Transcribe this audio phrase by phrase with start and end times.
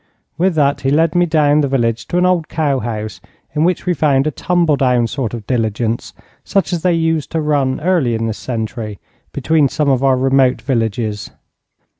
[0.35, 3.21] With that he led me down the village to an old cow house,
[3.53, 7.39] in which we found a tumble down sort of diligence, such as they used to
[7.39, 8.97] run early in this century,
[9.31, 11.29] between some of our remote villages.